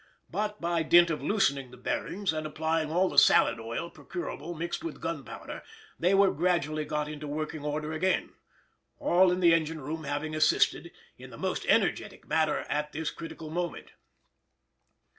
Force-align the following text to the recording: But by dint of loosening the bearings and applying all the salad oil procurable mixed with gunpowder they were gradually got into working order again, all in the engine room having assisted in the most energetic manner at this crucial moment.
But 0.31 0.59
by 0.59 0.81
dint 0.81 1.11
of 1.11 1.21
loosening 1.21 1.69
the 1.69 1.77
bearings 1.77 2.33
and 2.33 2.47
applying 2.47 2.89
all 2.91 3.07
the 3.07 3.19
salad 3.19 3.59
oil 3.59 3.91
procurable 3.91 4.55
mixed 4.55 4.83
with 4.83 4.99
gunpowder 4.99 5.61
they 5.99 6.15
were 6.15 6.31
gradually 6.33 6.85
got 6.85 7.07
into 7.07 7.27
working 7.27 7.63
order 7.63 7.93
again, 7.93 8.33
all 8.97 9.31
in 9.31 9.41
the 9.41 9.53
engine 9.53 9.79
room 9.79 10.05
having 10.05 10.33
assisted 10.33 10.91
in 11.19 11.29
the 11.29 11.37
most 11.37 11.67
energetic 11.67 12.27
manner 12.27 12.65
at 12.67 12.93
this 12.93 13.11
crucial 13.11 13.51
moment. 13.51 13.91